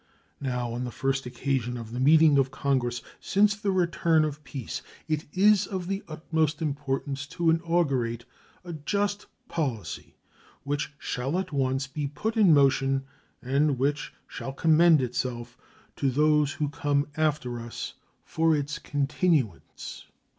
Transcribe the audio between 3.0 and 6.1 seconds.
since the return of peace, it is of the